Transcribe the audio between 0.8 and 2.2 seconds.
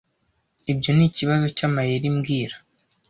nikibazo cyamayeri